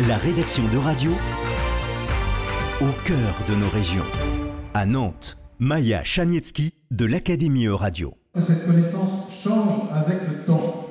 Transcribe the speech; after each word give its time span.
La 0.00 0.18
rédaction 0.18 0.62
de 0.74 0.76
radio 0.76 1.10
au 2.82 2.92
cœur 3.06 3.34
de 3.48 3.54
nos 3.54 3.68
régions. 3.70 4.04
À 4.74 4.84
Nantes, 4.84 5.38
Maya 5.58 6.04
Chanietsky 6.04 6.74
de 6.90 7.06
l'Académie 7.06 7.66
Radio. 7.68 8.12
Cette 8.34 8.66
connaissance 8.66 9.32
change 9.42 9.88
avec 9.94 10.18
le 10.28 10.44
temps. 10.44 10.88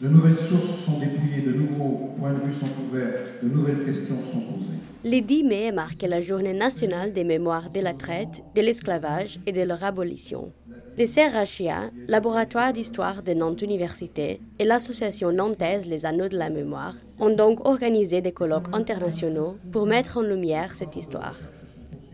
De 0.00 0.08
nouvelles 0.08 0.34
sources 0.34 0.82
sont 0.82 0.98
dépouillées, 0.98 1.42
de 1.42 1.52
nouveaux 1.52 2.14
points 2.18 2.32
de 2.32 2.38
vue 2.38 2.54
sont 2.58 2.70
ouverts, 2.88 3.20
de 3.42 3.48
nouvelles 3.50 3.84
questions 3.84 4.16
sont 4.32 4.40
posées. 4.40 4.67
Le 5.04 5.20
10 5.20 5.44
mai 5.44 5.70
marque 5.70 6.02
la 6.02 6.20
journée 6.20 6.52
nationale 6.52 7.12
des 7.12 7.22
mémoires 7.22 7.70
de 7.70 7.78
la 7.78 7.94
traite, 7.94 8.42
de 8.56 8.60
l'esclavage 8.60 9.38
et 9.46 9.52
de 9.52 9.62
leur 9.62 9.84
abolition. 9.84 10.52
Le 10.98 11.06
CRHIA, 11.06 11.92
Laboratoire 12.08 12.72
d'histoire 12.72 13.22
de 13.22 13.32
Nantes 13.32 13.62
Université, 13.62 14.40
et 14.58 14.64
l'association 14.64 15.30
nantaise 15.30 15.86
Les 15.86 16.04
Anneaux 16.04 16.26
de 16.26 16.36
la 16.36 16.50
Mémoire 16.50 16.96
ont 17.20 17.30
donc 17.30 17.64
organisé 17.64 18.20
des 18.20 18.32
colloques 18.32 18.74
internationaux 18.74 19.54
pour 19.70 19.86
mettre 19.86 20.16
en 20.16 20.22
lumière 20.22 20.74
cette 20.74 20.96
histoire. 20.96 21.36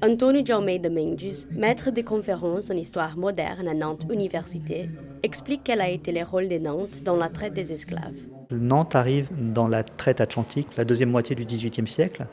Antonio 0.03 0.45
Jaume 0.45 0.79
Dominguez, 0.79 1.47
maître 1.53 1.91
de 1.91 2.03
conférences 2.03 2.71
en 2.71 2.77
histoire 2.77 3.17
moderne 3.17 3.69
à 3.69 3.75
Nantes 3.75 4.05
Université, 4.13 4.91
explique 5.23 5.63
quel 5.65 5.81
a 5.81 5.89
été 5.89 6.13
le 6.13 6.23
rôle 6.25 6.49
de 6.49 6.59
Nantes 6.59 7.03
dans 7.05 7.17
la 7.17 7.29
traite 7.29 7.55
des 7.55 7.73
esclaves. 7.73 8.19
Nantes 8.51 8.95
arrive 8.95 9.29
dans 9.39 9.69
la 9.69 9.83
traite 9.83 10.21
atlantique, 10.21 10.69
la 10.77 10.85
deuxième 10.85 11.11
moitié 11.11 11.35
du 11.35 11.45
XVIIIe 11.45 11.87
siècle. 11.87 12.27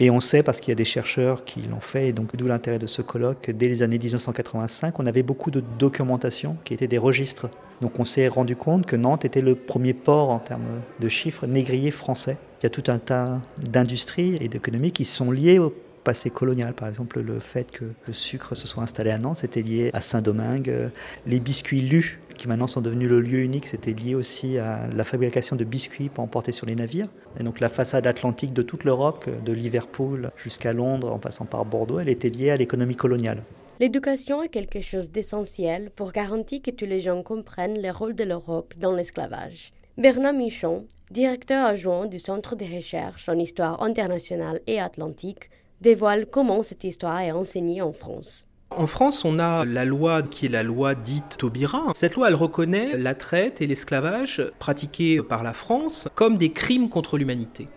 Et 0.00 0.10
on 0.10 0.20
sait, 0.20 0.42
parce 0.42 0.60
qu'il 0.60 0.70
y 0.70 0.72
a 0.72 0.76
des 0.76 0.84
chercheurs 0.84 1.44
qui 1.44 1.62
l'ont 1.62 1.80
fait, 1.80 2.08
et 2.08 2.12
donc 2.12 2.34
d'où 2.36 2.46
l'intérêt 2.46 2.78
de 2.78 2.86
ce 2.86 3.02
colloque, 3.02 3.50
dès 3.50 3.68
les 3.68 3.82
années 3.82 3.98
1985, 3.98 4.98
on 4.98 5.06
avait 5.06 5.22
beaucoup 5.22 5.50
de 5.50 5.62
documentation 5.78 6.56
qui 6.64 6.74
étaient 6.74 6.88
des 6.88 6.98
registres. 6.98 7.48
Donc 7.80 8.00
on 8.00 8.04
s'est 8.04 8.28
rendu 8.28 8.56
compte 8.56 8.86
que 8.86 8.96
Nantes 8.96 9.24
était 9.24 9.42
le 9.42 9.54
premier 9.54 9.94
port 9.94 10.30
en 10.30 10.38
termes 10.38 10.80
de 10.98 11.08
chiffres 11.08 11.46
négriers 11.46 11.90
français. 11.90 12.36
Il 12.60 12.64
y 12.64 12.66
a 12.66 12.70
tout 12.70 12.84
un 12.88 12.98
tas 12.98 13.40
d'industries 13.58 14.36
et 14.40 14.48
d'économies 14.48 14.92
qui 14.92 15.04
sont 15.04 15.30
liées 15.30 15.58
au 15.58 15.72
passé 16.02 16.30
colonial. 16.30 16.74
Par 16.74 16.88
exemple, 16.88 17.20
le 17.20 17.40
fait 17.40 17.70
que 17.70 17.84
le 18.06 18.12
sucre 18.12 18.54
se 18.54 18.66
soit 18.66 18.82
installé 18.82 19.10
à 19.10 19.18
Nantes, 19.18 19.38
c'était 19.38 19.62
lié 19.62 19.90
à 19.92 20.00
Saint-Domingue. 20.00 20.90
Les 21.26 21.40
biscuits 21.40 21.82
lus, 21.82 22.20
qui 22.36 22.48
maintenant 22.48 22.66
sont 22.66 22.80
devenus 22.80 23.08
le 23.08 23.20
lieu 23.20 23.40
unique, 23.40 23.66
c'était 23.66 23.92
lié 23.92 24.14
aussi 24.14 24.58
à 24.58 24.88
la 24.94 25.04
fabrication 25.04 25.56
de 25.56 25.64
biscuits 25.64 26.08
pour 26.08 26.24
emporter 26.24 26.52
sur 26.52 26.66
les 26.66 26.74
navires. 26.74 27.08
Et 27.38 27.42
donc 27.42 27.60
la 27.60 27.68
façade 27.68 28.06
atlantique 28.06 28.52
de 28.52 28.62
toute 28.62 28.84
l'Europe, 28.84 29.28
de 29.44 29.52
Liverpool 29.52 30.30
jusqu'à 30.36 30.72
Londres, 30.72 31.12
en 31.12 31.18
passant 31.18 31.44
par 31.44 31.64
Bordeaux, 31.64 32.00
elle 32.00 32.08
était 32.08 32.30
liée 32.30 32.50
à 32.50 32.56
l'économie 32.56 32.96
coloniale. 32.96 33.42
L'éducation 33.80 34.42
est 34.42 34.48
quelque 34.48 34.80
chose 34.80 35.10
d'essentiel 35.10 35.90
pour 35.96 36.12
garantir 36.12 36.62
que 36.62 36.70
tous 36.70 36.84
les 36.84 37.00
gens 37.00 37.22
comprennent 37.22 37.80
le 37.80 37.90
rôle 37.90 38.14
de 38.14 38.24
l'Europe 38.24 38.74
dans 38.78 38.92
l'esclavage. 38.92 39.72
Bernard 39.98 40.34
Michon, 40.34 40.86
directeur 41.10 41.66
adjoint 41.66 42.06
du 42.06 42.18
Centre 42.18 42.56
de 42.56 42.64
recherche 42.64 43.28
en 43.28 43.38
histoire 43.38 43.82
internationale 43.82 44.60
et 44.66 44.80
atlantique, 44.80 45.50
dévoile 45.82 46.26
comment 46.26 46.62
cette 46.62 46.84
histoire 46.84 47.20
est 47.20 47.32
enseignée 47.32 47.82
en 47.82 47.92
France. 47.92 48.46
En 48.70 48.86
France, 48.86 49.26
on 49.26 49.38
a 49.38 49.66
la 49.66 49.84
loi 49.84 50.22
qui 50.22 50.46
est 50.46 50.48
la 50.48 50.62
loi 50.62 50.94
dite 50.94 51.36
Taubira. 51.36 51.84
Cette 51.94 52.14
loi, 52.14 52.28
elle 52.28 52.34
reconnaît 52.34 52.96
la 52.96 53.14
traite 53.14 53.60
et 53.60 53.66
l'esclavage 53.66 54.42
pratiqués 54.58 55.20
par 55.22 55.42
la 55.42 55.52
France 55.52 56.08
comme 56.14 56.38
des 56.38 56.52
crimes 56.52 56.88
contre 56.88 57.18
l'humanité. 57.18 57.68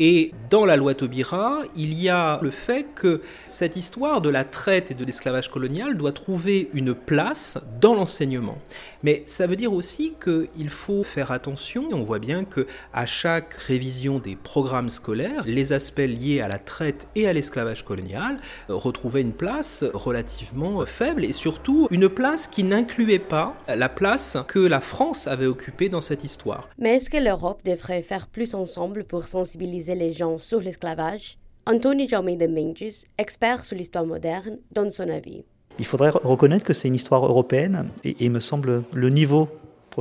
Et 0.00 0.32
dans 0.50 0.64
la 0.64 0.76
loi 0.76 0.94
Taubira, 0.94 1.60
il 1.76 1.94
y 1.94 2.08
a 2.08 2.40
le 2.42 2.50
fait 2.50 2.86
que 2.94 3.22
cette 3.46 3.76
histoire 3.76 4.20
de 4.20 4.28
la 4.28 4.44
traite 4.44 4.90
et 4.90 4.94
de 4.94 5.04
l'esclavage 5.04 5.50
colonial 5.50 5.96
doit 5.96 6.12
trouver 6.12 6.68
une 6.74 6.94
place 6.94 7.58
dans 7.80 7.94
l'enseignement. 7.94 8.58
Mais 9.02 9.22
ça 9.26 9.46
veut 9.46 9.56
dire 9.56 9.72
aussi 9.72 10.14
qu'il 10.22 10.68
faut 10.68 11.04
faire 11.04 11.30
attention. 11.30 11.84
On 11.92 12.02
voit 12.02 12.18
bien 12.18 12.44
que 12.44 12.66
à 12.92 13.06
chaque 13.06 13.54
révision 13.54 14.18
des 14.18 14.34
programmes 14.34 14.90
scolaires, 14.90 15.44
les 15.46 15.72
aspects 15.72 15.98
liés 15.98 16.40
à 16.40 16.48
la 16.48 16.58
traite 16.58 17.06
et 17.14 17.28
à 17.28 17.32
l'esclavage 17.32 17.84
colonial 17.84 18.38
retrouvaient 18.68 19.20
une 19.20 19.32
place 19.32 19.84
relativement 19.92 20.84
faible 20.86 21.24
et 21.24 21.32
surtout 21.32 21.86
une 21.90 22.08
place 22.08 22.48
qui 22.48 22.64
n'incluait 22.64 23.18
pas 23.18 23.56
la 23.68 23.88
place 23.88 24.38
que 24.48 24.58
la 24.58 24.80
France 24.80 25.26
avait 25.26 25.46
occupée 25.46 25.88
dans 25.88 26.00
cette 26.00 26.24
histoire. 26.24 26.68
Mais 26.78 26.96
est-ce 26.96 27.10
que 27.10 27.18
l'Europe 27.18 27.60
devrait 27.64 28.02
faire 28.02 28.26
plus 28.26 28.54
ensemble 28.54 29.04
pour 29.04 29.26
sensibiliser 29.26 29.83
les 29.92 30.12
gens 30.12 30.38
sur 30.38 30.60
l'esclavage, 30.60 31.36
Anthony 31.66 32.08
Jaume 32.08 32.36
Dominguez, 32.36 32.92
expert 33.18 33.64
sur 33.64 33.76
l'histoire 33.76 34.06
moderne, 34.06 34.58
donne 34.72 34.90
son 34.90 35.08
avis. 35.08 35.44
Il 35.78 35.84
faudrait 35.84 36.10
reconnaître 36.10 36.64
que 36.64 36.72
c'est 36.72 36.88
une 36.88 36.94
histoire 36.94 37.26
européenne 37.26 37.88
et, 38.04 38.16
il 38.20 38.30
me 38.30 38.40
semble 38.40 38.84
le 38.92 39.08
niveau 39.10 39.48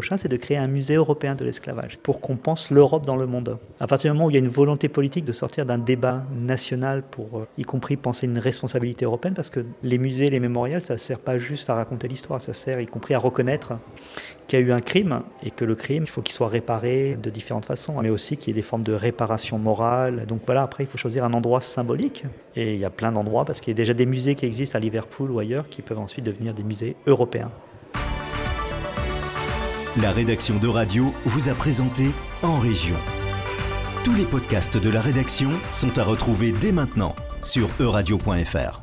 c'est 0.01 0.27
de 0.27 0.37
créer 0.37 0.57
un 0.57 0.67
musée 0.67 0.95
européen 0.95 1.35
de 1.35 1.45
l'esclavage 1.45 1.97
pour 1.99 2.19
qu'on 2.19 2.35
pense 2.35 2.71
l'Europe 2.71 3.05
dans 3.05 3.15
le 3.15 3.25
monde. 3.25 3.57
À 3.79 3.87
partir 3.87 4.11
du 4.11 4.17
moment 4.17 4.27
où 4.27 4.31
il 4.31 4.33
y 4.33 4.37
a 4.37 4.39
une 4.39 4.47
volonté 4.47 4.89
politique 4.89 5.25
de 5.25 5.31
sortir 5.31 5.65
d'un 5.65 5.77
débat 5.77 6.23
national 6.35 7.03
pour, 7.03 7.39
euh, 7.39 7.47
y 7.57 7.63
compris, 7.63 7.95
penser 7.95 8.25
une 8.25 8.39
responsabilité 8.39 9.05
européenne, 9.05 9.33
parce 9.33 9.49
que 9.49 9.65
les 9.83 9.97
musées, 9.97 10.29
les 10.29 10.39
mémorials, 10.39 10.81
ça 10.81 10.93
ne 10.93 10.99
sert 10.99 11.19
pas 11.19 11.37
juste 11.37 11.69
à 11.69 11.75
raconter 11.75 12.07
l'histoire, 12.07 12.41
ça 12.41 12.53
sert 12.53 12.79
y 12.81 12.87
compris 12.87 13.13
à 13.13 13.19
reconnaître 13.19 13.73
qu'il 14.47 14.59
y 14.59 14.63
a 14.63 14.65
eu 14.65 14.71
un 14.71 14.79
crime 14.79 15.21
et 15.43 15.51
que 15.51 15.65
le 15.65 15.75
crime, 15.75 16.03
il 16.03 16.09
faut 16.09 16.21
qu'il 16.21 16.33
soit 16.33 16.47
réparé 16.47 17.17
de 17.21 17.29
différentes 17.29 17.65
façons, 17.65 18.01
mais 18.01 18.09
aussi 18.09 18.37
qu'il 18.37 18.49
y 18.49 18.51
ait 18.51 18.61
des 18.61 18.61
formes 18.61 18.83
de 18.83 18.93
réparation 18.93 19.57
morale. 19.59 20.25
Donc 20.27 20.41
voilà, 20.45 20.63
après, 20.63 20.83
il 20.83 20.87
faut 20.87 20.97
choisir 20.97 21.23
un 21.23 21.33
endroit 21.33 21.61
symbolique. 21.61 22.25
Et 22.55 22.73
il 22.73 22.79
y 22.79 22.85
a 22.85 22.89
plein 22.89 23.11
d'endroits, 23.11 23.45
parce 23.45 23.61
qu'il 23.61 23.71
y 23.71 23.75
a 23.75 23.77
déjà 23.77 23.93
des 23.93 24.05
musées 24.05 24.35
qui 24.35 24.45
existent 24.45 24.77
à 24.77 24.81
Liverpool 24.81 25.31
ou 25.31 25.39
ailleurs, 25.39 25.69
qui 25.69 25.81
peuvent 25.81 25.99
ensuite 25.99 26.25
devenir 26.25 26.53
des 26.53 26.63
musées 26.63 26.95
européens. 27.07 27.51
La 30.01 30.11
rédaction 30.11 30.57
de 30.57 30.67
radio 30.67 31.13
vous 31.23 31.49
a 31.49 31.53
présenté 31.53 32.07
En 32.41 32.57
Région. 32.57 32.95
Tous 34.03 34.15
les 34.15 34.25
podcasts 34.25 34.75
de 34.75 34.89
la 34.89 35.01
rédaction 35.01 35.51
sont 35.69 35.99
à 35.99 36.03
retrouver 36.03 36.51
dès 36.51 36.71
maintenant 36.71 37.15
sur 37.41 37.69
euradio.fr. 37.79 38.82